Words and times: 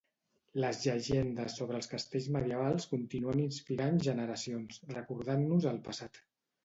Les 0.61 0.77
llegendes 0.85 1.57
sobre 1.59 1.77
els 1.81 1.91
castells 1.91 2.29
medievals 2.37 2.87
continuen 2.95 3.43
inspirant 3.47 4.01
generacions, 4.09 4.81
recordant-nos 4.97 5.69
el 5.75 5.79
passat. 5.91 6.23